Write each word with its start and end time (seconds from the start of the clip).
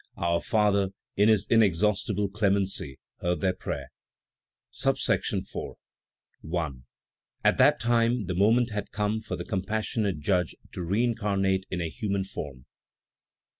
Our 0.17 0.41
Father, 0.41 0.93
in 1.15 1.29
his 1.29 1.45
inexhaustible 1.47 2.27
clemency, 2.27 2.97
heard 3.19 3.39
their 3.41 3.53
prayer. 3.53 3.91
IV. 4.75 4.97
1. 6.41 6.83
At 7.43 7.57
that 7.59 7.79
time 7.79 8.25
the 8.25 8.33
moment 8.33 8.71
had 8.71 8.89
come 8.89 9.21
for 9.21 9.35
the 9.35 9.45
compassionate 9.45 10.19
Judge 10.19 10.55
to 10.71 10.81
reincarnate 10.81 11.67
in 11.69 11.81
a 11.81 11.87
human 11.89 12.23
form; 12.23 12.61
2. 12.61 12.65